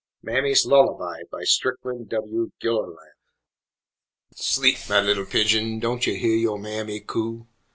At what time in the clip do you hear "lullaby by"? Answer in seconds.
0.65-1.43